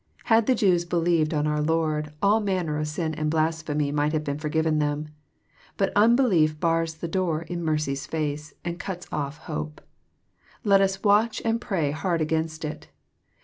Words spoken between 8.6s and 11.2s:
and cuts off hope. Let us